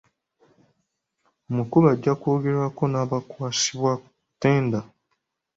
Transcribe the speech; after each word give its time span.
Omukulu 1.49 1.85
ajja 1.93 2.13
kwogerako 2.21 2.83
n'abaakwasibwa 2.89 3.91
ttenda. 4.01 4.79